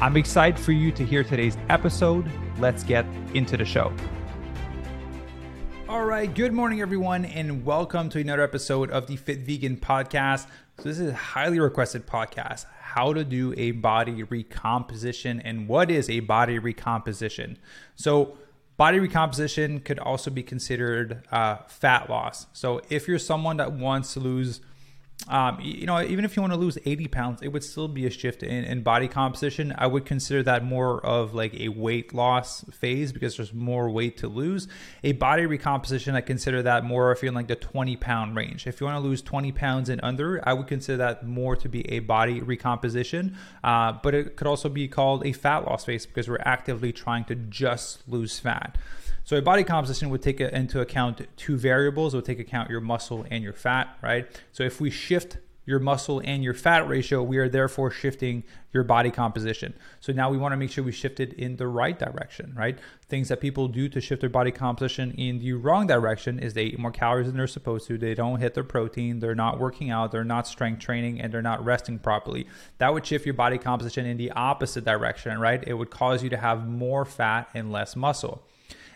[0.00, 2.30] I'm excited for you to hear today's episode.
[2.60, 3.92] Let's get into the show.
[5.88, 10.46] All right, good morning, everyone, and welcome to another episode of the Fit Vegan Podcast.
[10.76, 15.90] So, this is a highly requested podcast how to do a body recomposition and what
[15.90, 17.58] is a body recomposition.
[17.96, 18.38] So,
[18.76, 22.46] body recomposition could also be considered uh, fat loss.
[22.52, 24.60] So, if you're someone that wants to lose
[25.26, 28.06] um, you know, even if you want to lose 80 pounds, it would still be
[28.06, 29.74] a shift in, in, body composition.
[29.76, 34.16] I would consider that more of like a weight loss phase because there's more weight
[34.18, 34.68] to lose.
[35.02, 38.66] A body recomposition, I consider that more if you're in like the 20 pound range.
[38.66, 41.68] If you want to lose 20 pounds and under, I would consider that more to
[41.68, 43.36] be a body recomposition.
[43.62, 47.24] Uh, but it could also be called a fat loss phase because we're actively trying
[47.24, 48.78] to just lose fat.
[49.28, 52.14] So a body composition would take into account two variables.
[52.14, 54.26] It would take account your muscle and your fat, right?
[54.52, 58.84] So if we shift your muscle and your fat ratio, we are therefore shifting your
[58.84, 59.74] body composition.
[60.00, 62.78] So now we want to make sure we shift it in the right direction, right?
[63.06, 66.62] Things that people do to shift their body composition in the wrong direction is they
[66.62, 67.98] eat more calories than they're supposed to.
[67.98, 69.20] They don't hit their protein.
[69.20, 70.10] They're not working out.
[70.10, 72.46] They're not strength training and they're not resting properly.
[72.78, 75.62] That would shift your body composition in the opposite direction, right?
[75.66, 78.42] It would cause you to have more fat and less muscle.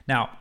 [0.06, 0.38] Now,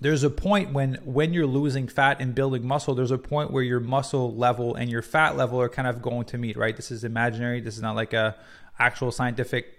[0.00, 3.62] there's a point when when you're losing fat and building muscle there's a point where
[3.62, 6.76] your muscle level and your fat level are kind of going to meet right?
[6.76, 7.60] This is imaginary.
[7.60, 8.36] This is not like a
[8.78, 9.73] actual scientific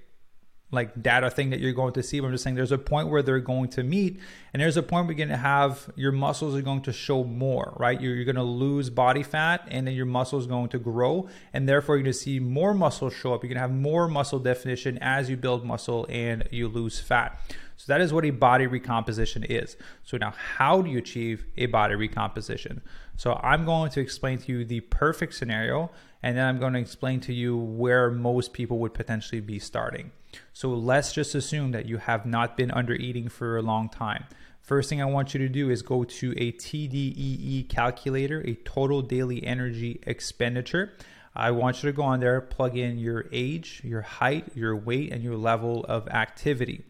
[0.75, 2.19] like data thing that you're going to see.
[2.19, 4.19] But I'm just saying there's a point where they're going to meet,
[4.53, 7.23] and there's a point where you're going to have your muscles are going to show
[7.23, 7.99] more, right?
[7.99, 11.67] You're, you're going to lose body fat, and then your muscles going to grow, and
[11.67, 13.43] therefore you're going to see more muscle show up.
[13.43, 17.39] You're going to have more muscle definition as you build muscle and you lose fat.
[17.77, 19.75] So that is what a body recomposition is.
[20.03, 22.81] So now, how do you achieve a body recomposition?
[23.17, 25.91] So I'm going to explain to you the perfect scenario,
[26.25, 30.11] and then I'm going to explain to you where most people would potentially be starting.
[30.53, 34.25] So let's just assume that you have not been under eating for a long time.
[34.59, 39.03] First thing I want you to do is go to a TDEE calculator, a total
[39.03, 40.93] daily energy expenditure.
[41.35, 45.11] I want you to go on there, plug in your age, your height, your weight,
[45.13, 46.85] and your level of activity.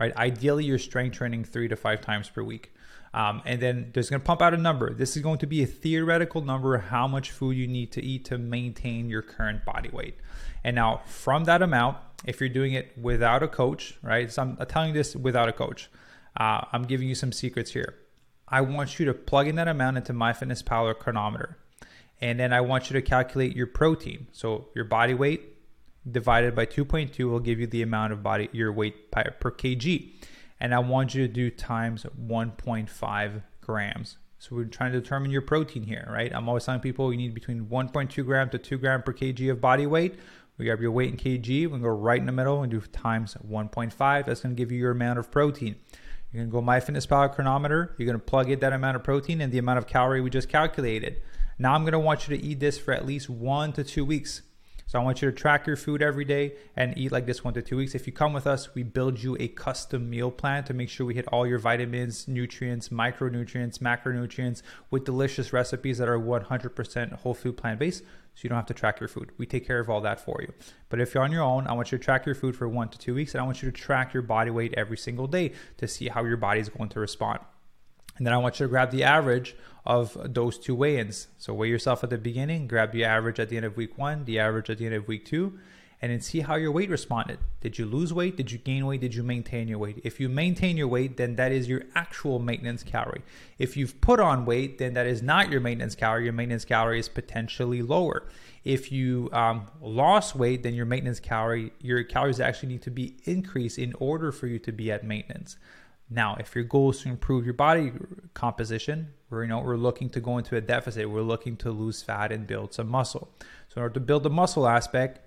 [0.00, 0.14] Right?
[0.16, 2.72] Ideally, you're strength training three to five times per week.
[3.16, 4.92] Um, and then there's going to pump out a number.
[4.92, 8.04] This is going to be a theoretical number of how much food you need to
[8.04, 10.16] eat to maintain your current body weight.
[10.62, 11.96] And now, from that amount,
[12.26, 14.30] if you're doing it without a coach, right?
[14.30, 15.88] So I'm telling you this without a coach.
[16.38, 17.94] Uh, I'm giving you some secrets here.
[18.48, 21.56] I want you to plug in that amount into MyFitnessPal Cronometer.
[22.20, 24.26] And then I want you to calculate your protein.
[24.32, 25.56] So your body weight
[26.08, 30.12] divided by 2.2 will give you the amount of body your weight per kg.
[30.60, 34.16] And I want you to do times 1.5 grams.
[34.38, 36.32] So we're trying to determine your protein here, right?
[36.34, 39.60] I'm always telling people you need between 1.2 gram to 2 gram per kg of
[39.60, 40.18] body weight.
[40.58, 41.70] We grab your weight in kg.
[41.70, 44.26] We go right in the middle and do times 1.5.
[44.26, 45.76] That's going to give you your amount of protein.
[46.32, 47.94] You're going to go MyFitnessPal Cronometer.
[47.98, 50.30] You're going to plug in that amount of protein and the amount of calorie we
[50.30, 51.22] just calculated.
[51.58, 54.04] Now I'm going to want you to eat this for at least one to two
[54.04, 54.42] weeks.
[54.88, 57.54] So I want you to track your food every day and eat like this one
[57.54, 57.96] to two weeks.
[57.96, 61.04] If you come with us, we build you a custom meal plan to make sure
[61.04, 67.34] we hit all your vitamins, nutrients, micronutrients, macronutrients with delicious recipes that are 100% whole
[67.34, 68.04] food plant based.
[68.36, 69.32] So you don't have to track your food.
[69.38, 70.52] We take care of all that for you.
[70.88, 72.88] But if you're on your own, I want you to track your food for one
[72.90, 75.50] to two weeks and I want you to track your body weight every single day
[75.78, 77.40] to see how your body is going to respond.
[78.16, 79.54] And then I want you to grab the average
[79.84, 81.28] of those two weigh ins.
[81.38, 84.24] So weigh yourself at the beginning, grab the average at the end of week one,
[84.24, 85.58] the average at the end of week two,
[86.02, 87.38] and then see how your weight responded.
[87.60, 88.36] Did you lose weight?
[88.36, 89.00] Did you gain weight?
[89.00, 90.00] Did you maintain your weight?
[90.04, 93.22] If you maintain your weight, then that is your actual maintenance calorie.
[93.58, 96.24] If you've put on weight, then that is not your maintenance calorie.
[96.24, 98.28] Your maintenance calorie is potentially lower.
[98.62, 103.16] If you um, lost weight, then your maintenance calorie, your calories actually need to be
[103.24, 105.56] increased in order for you to be at maintenance.
[106.08, 107.92] Now, if your goal is to improve your body
[108.34, 111.10] composition, we're you know we're looking to go into a deficit.
[111.10, 113.28] We're looking to lose fat and build some muscle.
[113.68, 115.20] So in order to build the muscle aspect,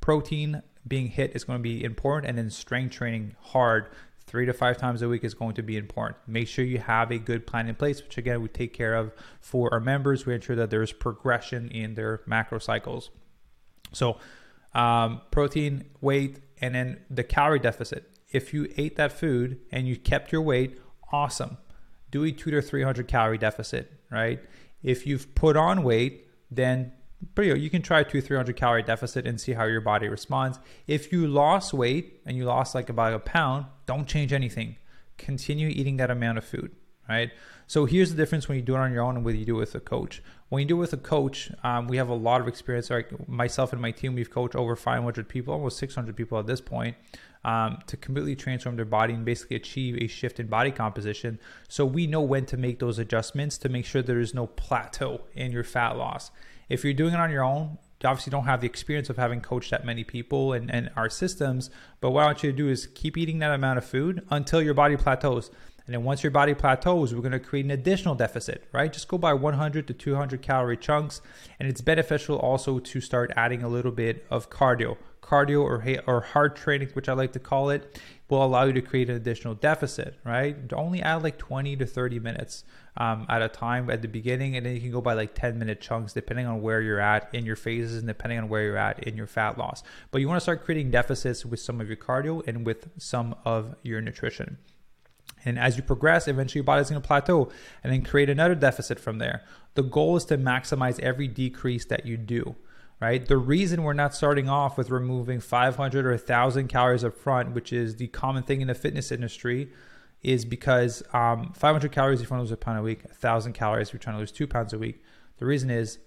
[0.00, 3.90] protein being hit is going to be important, and then strength training hard
[4.26, 6.16] three to five times a week is going to be important.
[6.28, 9.12] Make sure you have a good plan in place, which again we take care of
[9.40, 10.24] for our members.
[10.24, 13.10] We ensure that there's progression in their macro cycles.
[13.92, 14.18] So
[14.72, 19.96] um, protein, weight, and then the calorie deficit if you ate that food and you
[19.96, 20.78] kept your weight,
[21.12, 21.58] awesome.
[22.10, 24.40] Do a two to 300 calorie deficit, right?
[24.82, 26.92] If you've put on weight, then
[27.36, 30.58] you can try a two, 300 calorie deficit and see how your body responds.
[30.86, 34.76] If you lost weight and you lost like about a pound, don't change anything.
[35.18, 36.74] Continue eating that amount of food,
[37.10, 37.30] right?
[37.66, 39.56] So here's the difference when you do it on your own and when you do
[39.56, 40.22] it with a coach.
[40.48, 42.90] When you do it with a coach, um, we have a lot of experience.
[42.90, 46.60] Like myself and my team, we've coached over 500 people, almost 600 people at this
[46.60, 46.96] point
[47.44, 51.38] um, to completely transform their body and basically achieve a shift in body composition.
[51.68, 55.22] So we know when to make those adjustments to make sure there is no plateau
[55.34, 56.30] in your fat loss.
[56.68, 59.40] If you're doing it on your own, you obviously don't have the experience of having
[59.40, 61.68] coached that many people and, and our systems.
[62.00, 64.62] But what I want you to do is keep eating that amount of food until
[64.62, 65.50] your body plateaus.
[65.90, 68.92] And then once your body plateaus, we're going to create an additional deficit, right?
[68.92, 71.20] Just go by 100 to 200 calorie chunks.
[71.58, 76.20] And it's beneficial also to start adding a little bit of cardio cardio or, or
[76.20, 79.54] hard training, which I like to call it, will allow you to create an additional
[79.54, 80.56] deficit, right?
[80.72, 82.62] Only add like 20 to 30 minutes
[82.96, 85.58] um, at a time at the beginning, and then you can go by like 10
[85.58, 88.76] minute chunks depending on where you're at in your phases and depending on where you're
[88.76, 89.82] at in your fat loss.
[90.12, 93.34] But you want to start creating deficits with some of your cardio and with some
[93.44, 94.58] of your nutrition.
[95.44, 97.50] And as you progress, eventually your body's going to plateau
[97.82, 99.42] and then create another deficit from there.
[99.74, 102.56] The goal is to maximize every decrease that you do
[103.00, 103.26] right?
[103.26, 107.72] The reason we're not starting off with removing 500 or 1,000 calories up front, which
[107.72, 109.72] is the common thing in the fitness industry,
[110.22, 113.54] is because um, 500 calories if you want to lose a pound a week, 1,000
[113.54, 115.02] calories if you're trying to lose two pounds a week.
[115.38, 115.98] The reason is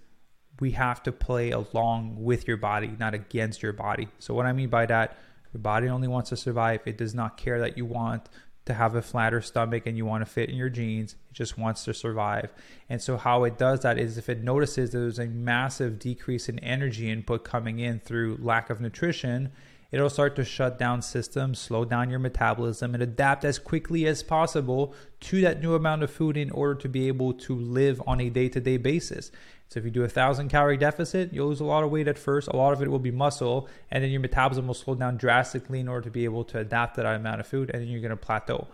[0.60, 4.08] we have to play along with your body, not against your body.
[4.20, 5.18] So, what I mean by that,
[5.52, 6.80] your body only wants to survive.
[6.84, 8.28] It does not care that you want
[8.66, 11.12] to have a flatter stomach and you want to fit in your jeans.
[11.12, 12.52] It just wants to survive.
[12.88, 16.58] And so, how it does that is if it notices there's a massive decrease in
[16.60, 19.52] energy input coming in through lack of nutrition,
[19.94, 24.24] it'll start to shut down systems, slow down your metabolism, and adapt as quickly as
[24.24, 28.20] possible to that new amount of food in order to be able to live on
[28.20, 29.30] a day to day basis.
[29.68, 32.18] So if you do a thousand calorie deficit, you'll lose a lot of weight at
[32.18, 32.48] first.
[32.48, 35.78] A lot of it will be muscle, and then your metabolism will slow down drastically
[35.78, 38.00] in order to be able to adapt to that amount of food, and then you're
[38.00, 38.66] going to plateau.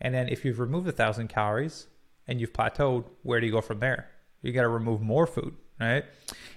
[0.00, 1.86] And then if you've removed a thousand calories
[2.26, 4.10] and you've plateaued, where do you go from there?
[4.42, 6.04] You got to remove more food, right?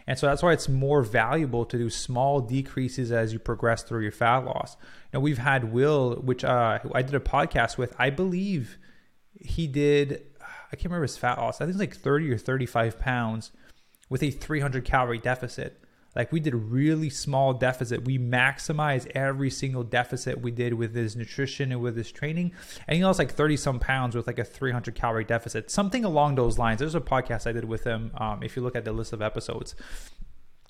[0.05, 4.03] And so that's why it's more valuable to do small decreases as you progress through
[4.03, 4.77] your fat loss.
[5.13, 7.93] Now we've had Will, which uh, I did a podcast with.
[7.99, 8.77] I believe
[9.33, 10.23] he did.
[10.41, 11.61] I can't remember his fat loss.
[11.61, 13.51] I think it's like 30 or 35 pounds
[14.09, 15.83] with a 300 calorie deficit.
[16.17, 18.03] Like we did a really small deficit.
[18.03, 22.53] We maximized every single deficit we did with his nutrition and with his training.
[22.87, 26.35] And he lost like 30 some pounds with like a 300 calorie deficit, something along
[26.35, 26.79] those lines.
[26.79, 28.11] There's a podcast I did with him.
[28.17, 29.75] Um, if you look at the list of episodes.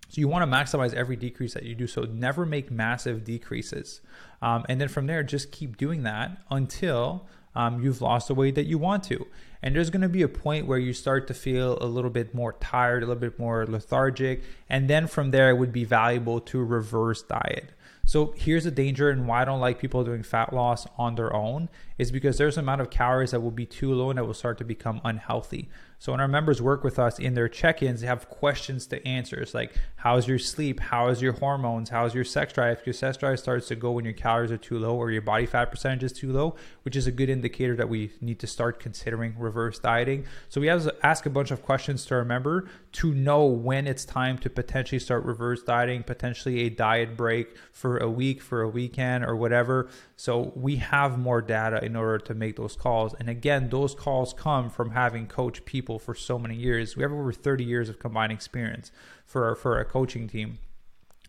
[0.10, 1.88] So you want to maximize every decrease that you do.
[1.88, 4.02] So never make massive decreases.
[4.42, 8.54] Um, and then from there, just keep doing that until um, you've lost the weight
[8.56, 9.26] that you want to.
[9.64, 12.36] And there's going to be a point where you start to feel a little bit
[12.36, 14.44] more tired, a little bit more lethargic.
[14.70, 17.72] And then from there, it would be valuable to reverse diet.
[18.06, 21.34] So here's the danger and why I don't like people doing fat loss on their
[21.34, 21.68] own
[21.98, 24.36] is because there's an amount of calories that will be too low and that will
[24.36, 25.68] start to become unhealthy.
[26.00, 29.36] So when our members work with us in their check-ins, they have questions to answer.
[29.38, 30.80] It's like, how's your sleep?
[30.80, 31.90] How's your hormones?
[31.90, 32.80] How's your sex drive?
[32.80, 35.24] If your sex drive starts to go when your calories are too low or your
[35.24, 38.48] body fat percentage is too low, which is a good indicator that we need to
[38.48, 40.26] start considering reverse dieting.
[40.50, 43.88] So we have to ask a bunch of questions to our member to know when
[43.88, 48.62] it's time to potentially start reverse dieting, potentially a diet break for a week, for
[48.62, 49.90] a weekend, or whatever.
[50.16, 53.16] So we have more data in order to make those calls.
[53.20, 56.98] And again, those calls come from having coach people for so many years.
[56.98, 58.92] We have over 30 years of combined experience
[59.26, 60.60] for our, for a coaching team.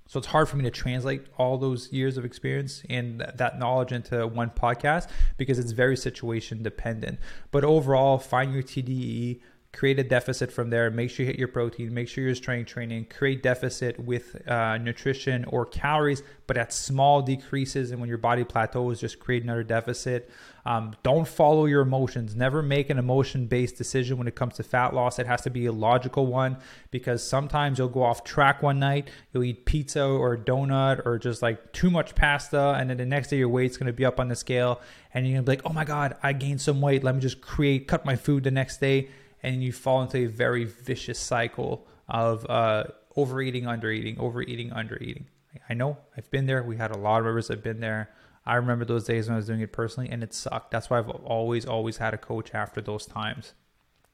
[0.08, 3.92] So it's hard for me to translate all those years of experience and that knowledge
[3.92, 7.20] into one podcast because it's very situation dependent.
[7.50, 9.40] But overall, find your TDE,
[9.72, 10.90] create a deficit from there.
[10.90, 11.92] Make sure you hit your protein.
[11.92, 13.06] Make sure you're strength training.
[13.10, 17.90] Create deficit with uh, nutrition or calories, but at small decreases.
[17.90, 20.30] And when your body plateaus, just create another deficit.
[20.64, 22.34] Um, don't follow your emotions.
[22.34, 25.18] Never make an emotion based decision when it comes to fat loss.
[25.18, 26.56] It has to be a logical one
[26.90, 29.10] because sometimes you'll go off track one night.
[29.32, 32.74] You'll eat pizza or donut or just like too much pasta.
[32.78, 34.80] And then the next day, your weight's going to be up on the scale.
[35.12, 37.04] And you're going to be like, oh my God, I gained some weight.
[37.04, 39.08] Let me just create, cut my food the next day
[39.42, 42.84] and you fall into a very vicious cycle of uh,
[43.16, 45.24] overeating, undereating, overeating, undereating.
[45.68, 46.62] I know I've been there.
[46.62, 48.10] We had a lot of members that have been there.
[48.46, 50.70] I remember those days when I was doing it personally, and it sucked.
[50.70, 53.52] That's why I've always, always had a coach after those times.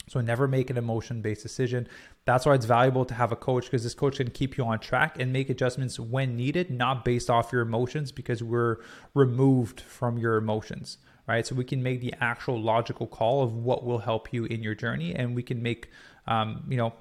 [0.08, 1.88] So never make an emotion based decision.
[2.24, 4.78] That's why it's valuable to have a coach because this coach can keep you on
[4.78, 8.78] track and make adjustments when needed, not based off your emotions because we're
[9.14, 11.46] removed from your emotions, right?
[11.46, 14.74] So we can make the actual logical call of what will help you in your
[14.74, 15.90] journey and we can make,
[16.26, 16.92] um, you know,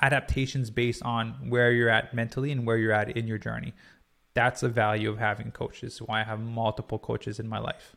[0.00, 3.72] adaptations based on where you're at mentally and where you're at in your journey.
[4.34, 6.00] That's the value of having coaches.
[6.00, 7.96] Why I have multiple coaches in my life.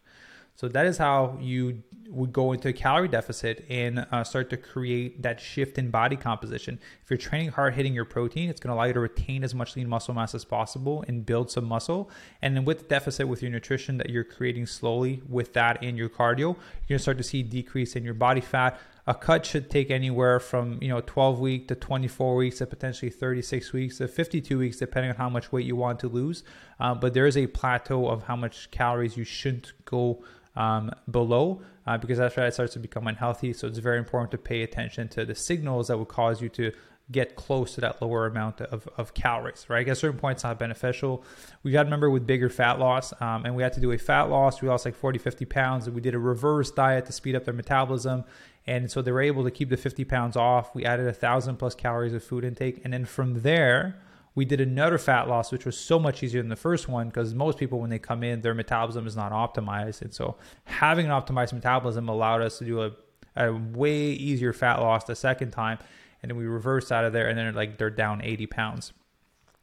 [0.55, 4.57] So that is how you would go into a calorie deficit and uh, start to
[4.57, 6.79] create that shift in body composition.
[7.03, 9.53] If you're training hard, hitting your protein, it's going to allow you to retain as
[9.53, 12.09] much lean muscle mass as possible and build some muscle.
[12.41, 15.97] And then with the deficit with your nutrition that you're creating slowly with that in
[15.97, 16.55] your cardio, you're
[16.87, 18.79] going to start to see decrease in your body fat.
[19.07, 23.11] A cut should take anywhere from you know 12 week to 24 weeks to potentially
[23.11, 26.43] 36 weeks to 52 weeks, depending on how much weight you want to lose.
[26.79, 30.23] Uh, but there is a plateau of how much calories you shouldn't go
[30.55, 33.53] um, below uh, because that's where it starts to become unhealthy.
[33.53, 36.71] So it's very important to pay attention to the signals that would cause you to
[37.11, 39.87] get close to that lower amount of, of calories, right?
[39.87, 41.23] At a certain points, not beneficial.
[41.61, 43.97] We got to remember with bigger fat loss, um, and we had to do a
[43.97, 44.61] fat loss.
[44.61, 47.45] We lost like 40, 50 pounds, and we did a reverse diet to speed up
[47.45, 48.23] their metabolism.
[48.67, 50.73] And so they were able to keep the 50 pounds off.
[50.73, 52.81] We added a thousand plus calories of food intake.
[52.83, 54.01] And then from there,
[54.33, 57.33] we did another fat loss, which was so much easier than the first one because
[57.33, 60.01] most people, when they come in, their metabolism is not optimized.
[60.01, 60.35] And so
[60.65, 62.91] having an optimized metabolism allowed us to do a,
[63.35, 65.77] a way easier fat loss the second time.
[66.21, 68.93] And then we reverse out of there and then like they're down 80 pounds.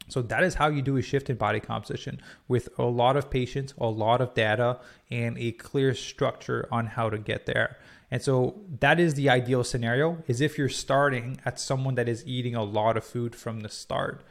[0.09, 3.29] So that is how you do a shift in body composition with a lot of
[3.29, 4.79] patience, a lot of data,
[5.09, 7.77] and a clear structure on how to get there.
[8.11, 12.25] And so that is the ideal scenario is if you're starting at someone that is
[12.27, 14.23] eating a lot of food from the start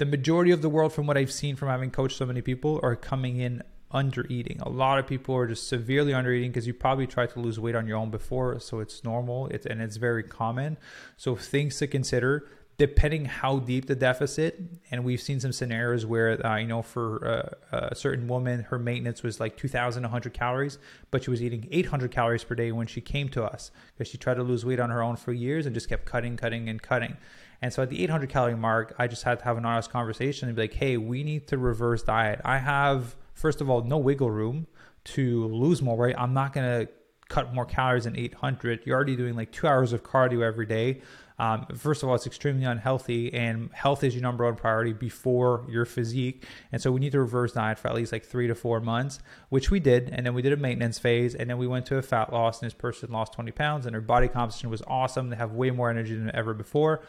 [0.00, 2.80] the majority of the world, from what I've seen from having coached so many people,
[2.82, 4.60] are coming in under eating.
[4.60, 7.58] A lot of people are just severely under eating because you probably tried to lose
[7.58, 9.46] weight on your own before, so it's normal.
[9.48, 10.76] It's and it's very common.
[11.16, 14.58] So things to consider depending how deep the deficit
[14.90, 18.78] and we've seen some scenarios where uh, you know for uh, a certain woman her
[18.78, 20.78] maintenance was like 2100 calories
[21.10, 24.16] but she was eating 800 calories per day when she came to us because she
[24.16, 26.80] tried to lose weight on her own for years and just kept cutting cutting and
[26.80, 27.18] cutting
[27.62, 30.48] and so at the 800 calorie mark, I just had to have an honest conversation
[30.48, 32.40] and be like, hey, we need to reverse diet.
[32.44, 34.66] I have, first of all, no wiggle room
[35.02, 36.14] to lose more weight.
[36.18, 36.92] I'm not going to
[37.30, 38.82] cut more calories than 800.
[38.84, 41.00] You're already doing like two hours of cardio every day.
[41.38, 45.64] Um, first of all, it's extremely unhealthy, and health is your number one priority before
[45.70, 46.44] your physique.
[46.70, 49.20] And so we need to reverse diet for at least like three to four months,
[49.48, 50.10] which we did.
[50.12, 52.60] And then we did a maintenance phase, and then we went to a fat loss,
[52.60, 55.30] and this person lost 20 pounds, and her body composition was awesome.
[55.30, 57.00] They have way more energy than ever before.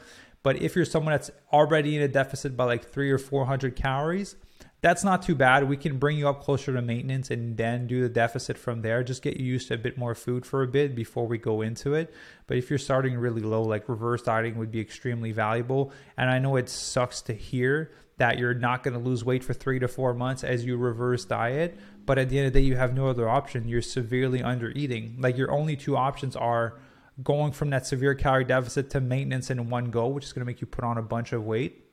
[0.43, 4.37] But if you're someone that's already in a deficit by like three or 400 calories,
[4.81, 5.69] that's not too bad.
[5.69, 9.03] We can bring you up closer to maintenance and then do the deficit from there.
[9.03, 11.61] Just get you used to a bit more food for a bit before we go
[11.61, 12.11] into it.
[12.47, 15.91] But if you're starting really low, like reverse dieting would be extremely valuable.
[16.17, 19.53] And I know it sucks to hear that you're not going to lose weight for
[19.53, 21.77] three to four months as you reverse diet.
[22.07, 23.67] But at the end of the day, you have no other option.
[23.67, 25.15] You're severely under eating.
[25.19, 26.79] Like your only two options are
[27.21, 30.45] going from that severe calorie deficit to maintenance in one go, which is going to
[30.45, 31.85] make you put on a bunch of weight.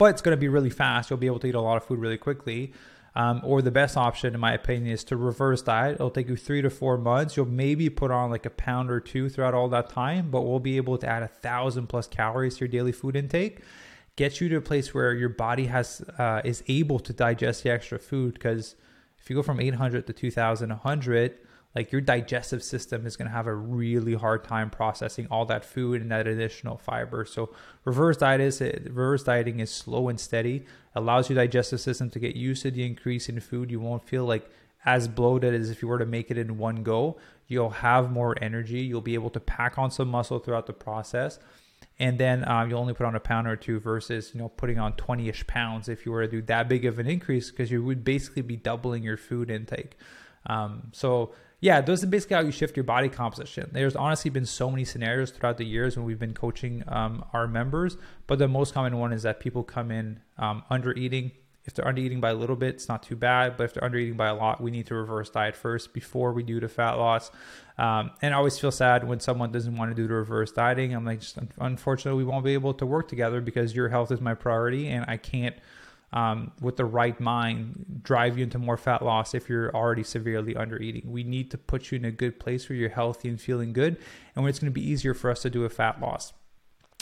[0.00, 1.10] But it's going to be really fast.
[1.10, 2.72] You'll be able to eat a lot of food really quickly.
[3.14, 5.96] Um, or the best option, in my opinion, is to reverse diet.
[5.96, 7.36] It'll take you three to four months.
[7.36, 10.58] You'll maybe put on like a pound or two throughout all that time, but we'll
[10.58, 13.60] be able to add a thousand plus calories to your daily food intake,
[14.16, 17.70] get you to a place where your body has uh, is able to digest the
[17.70, 18.32] extra food.
[18.32, 18.76] Because
[19.18, 21.38] if you go from 800 to 2,100,
[21.74, 25.64] like your digestive system is going to have a really hard time processing all that
[25.64, 27.24] food and that additional fiber.
[27.24, 32.18] So reverse diet is reverse dieting is slow and steady, allows your digestive system to
[32.18, 33.70] get used to the increase in food.
[33.70, 34.50] You won't feel like
[34.84, 37.18] as bloated as if you were to make it in one go.
[37.46, 38.80] You'll have more energy.
[38.80, 41.38] You'll be able to pack on some muscle throughout the process.
[41.98, 44.78] And then um, you'll only put on a pound or two versus you know putting
[44.78, 47.84] on 20ish pounds if you were to do that big of an increase because you
[47.84, 49.96] would basically be doubling your food intake.
[50.46, 53.68] Um, so yeah, those are basically how you shift your body composition.
[53.72, 57.46] There's honestly been so many scenarios throughout the years when we've been coaching um, our
[57.46, 61.32] members, but the most common one is that people come in um, under eating.
[61.66, 63.58] If they're under eating by a little bit, it's not too bad.
[63.58, 66.32] But if they're under eating by a lot, we need to reverse diet first before
[66.32, 67.30] we do the fat loss.
[67.76, 70.94] Um, and I always feel sad when someone doesn't want to do the reverse dieting.
[70.94, 74.22] I'm like, just, unfortunately, we won't be able to work together because your health is
[74.22, 75.54] my priority, and I can't
[76.12, 80.56] um, with the right mind drive you into more fat loss if you're already severely
[80.56, 81.10] under eating.
[81.10, 83.96] We need to put you in a good place where you're healthy and feeling good,
[84.34, 86.32] and when it's going to be easier for us to do a fat loss.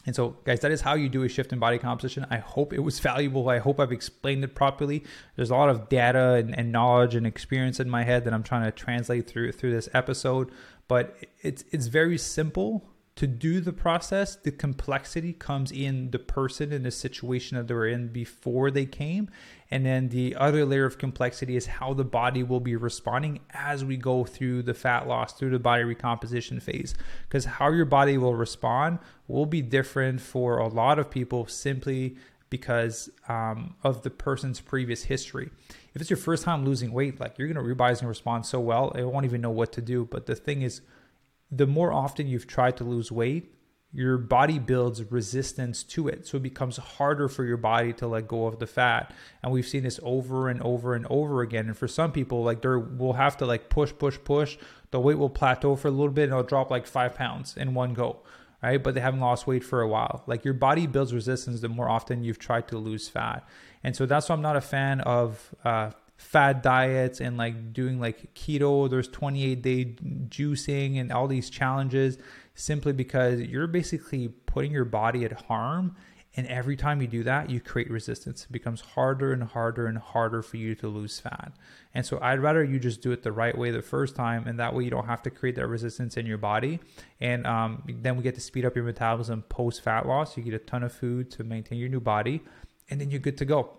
[0.06, 2.26] And so, guys, that is how you do a shift in body composition.
[2.30, 3.48] I hope it was valuable.
[3.48, 5.04] I hope I've explained it properly.
[5.36, 8.42] There's a lot of data and, and knowledge and experience in my head that I'm
[8.42, 10.50] trying to translate through through this episode.
[10.86, 12.88] But it's it's very simple
[13.18, 17.75] to do the process, the complexity comes in the person in the situation that they
[17.75, 19.28] were in before they came.
[19.72, 23.84] And then the other layer of complexity is how the body will be responding as
[23.84, 26.94] we go through the fat loss, through the body recomposition phase.
[27.28, 32.16] Because how your body will respond will be different for a lot of people simply
[32.50, 35.50] because um, of the person's previous history.
[35.92, 38.60] If it's your first time losing weight, like you're going to your and respond so
[38.60, 40.04] well, it won't even know what to do.
[40.04, 40.82] But the thing is,
[41.50, 43.54] the more often you've tried to lose weight,
[43.90, 46.26] your body builds resistance to it.
[46.26, 49.14] So it becomes harder for your body to let go of the fat.
[49.42, 51.66] And we've seen this over and over and over again.
[51.66, 54.58] And for some people, like they will have to like push, push, push.
[54.90, 57.72] The weight will plateau for a little bit and it'll drop like five pounds in
[57.72, 58.18] one go.
[58.62, 58.82] Right.
[58.82, 60.24] But they haven't lost weight for a while.
[60.26, 63.48] Like your body builds resistance the more often you've tried to lose fat.
[63.84, 67.98] And so that's why I'm not a fan of uh, fad diets and like doing
[68.00, 69.84] like keto there's 28 day
[70.28, 72.18] juicing and all these challenges
[72.58, 75.94] simply because you're basically putting your body at harm.
[76.37, 78.44] And every time you do that you create resistance.
[78.44, 81.52] It becomes harder and harder and harder for you to lose fat.
[81.94, 84.58] And so i'd rather you just do it the right way the first time and
[84.58, 86.80] that way you don't have to create that resistance in your body.
[87.20, 90.37] And um, then we get to speed up your metabolism post fat loss.
[90.37, 92.42] You get a ton of food to maintain your new body
[92.90, 93.78] and then you're good to go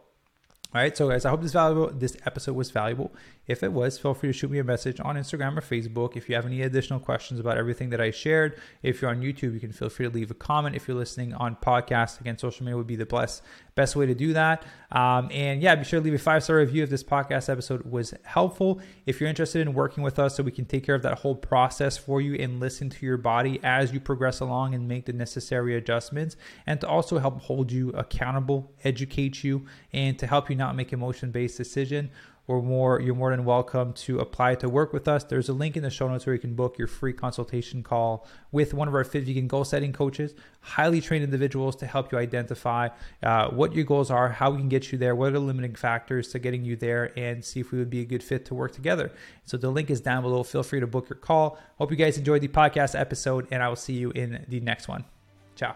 [0.73, 3.11] all right, so guys, I hope this valuable this episode was valuable.
[3.50, 6.15] If it was, feel free to shoot me a message on Instagram or Facebook.
[6.15, 9.56] If you have any additional questions about everything that I shared, if you're on YouTube,
[9.56, 10.75] you can feel free to leave a comment.
[10.75, 13.41] If you're listening on podcast, again, social media would be the best
[13.74, 14.63] best way to do that.
[14.91, 17.89] Um, and yeah, be sure to leave a five star review if this podcast episode
[17.89, 18.82] was helpful.
[19.08, 21.36] If you're interested in working with us so we can take care of that whole
[21.36, 25.13] process for you and listen to your body as you progress along and make the
[25.13, 26.36] necessary adjustments,
[26.68, 30.94] and to also help hold you accountable, educate you, and to help you not make
[30.94, 32.12] emotion based decision
[32.50, 35.24] or more, you're more than welcome to apply to work with us.
[35.24, 38.25] There's a link in the show notes where you can book your free consultation call
[38.51, 42.18] with one of our Fit Vegan goal setting coaches, highly trained individuals to help you
[42.18, 42.89] identify
[43.22, 45.75] uh, what your goals are, how we can get you there, what are the limiting
[45.75, 48.56] factors to getting you there, and see if we would be a good fit to
[48.56, 49.12] work together.
[49.46, 50.41] So the link is down below.
[50.41, 51.60] Feel free to book your call.
[51.78, 54.88] Hope you guys enjoyed the podcast episode, and I will see you in the next
[54.88, 55.06] one.
[55.56, 55.76] Ciao.